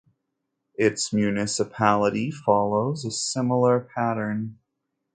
It's 0.73 1.13
municipality 1.13 2.31
follows 2.31 3.05
a 3.05 3.11
similar 3.11 3.81
pattern. 3.93 4.57